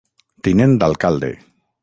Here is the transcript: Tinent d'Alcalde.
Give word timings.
Tinent 0.47 0.73
d'Alcalde. 0.83 1.31